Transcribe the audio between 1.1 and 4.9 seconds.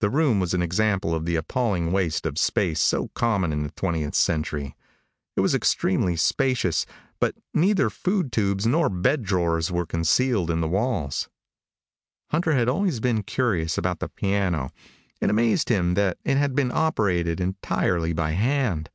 of the appalling waste of space so common to the twentieth century.